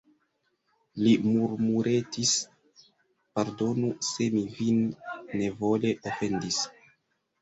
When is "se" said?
4.11-4.31